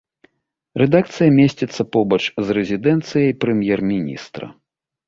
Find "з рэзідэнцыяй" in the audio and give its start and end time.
2.25-3.31